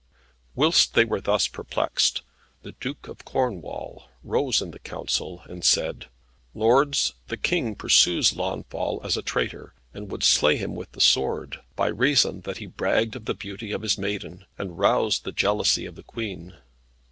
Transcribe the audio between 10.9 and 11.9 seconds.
the sword, by